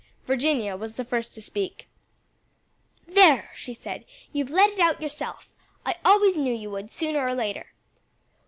Virginia 0.25 0.75
was 0.75 0.95
the 0.95 1.05
first 1.05 1.35
to 1.35 1.43
speak. 1.43 1.87
"There!" 3.07 3.51
she 3.53 3.75
said, 3.75 4.03
"you've 4.33 4.49
let 4.49 4.71
it 4.71 4.79
out 4.79 4.99
yourself; 4.99 5.53
I 5.85 5.93
always 6.03 6.35
knew 6.37 6.51
you 6.55 6.71
would 6.71 6.89
sooner 6.89 7.19
or 7.19 7.35
later." 7.35 7.67